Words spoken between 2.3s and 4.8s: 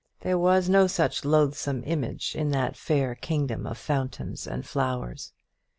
in that fair kingdom of fountains and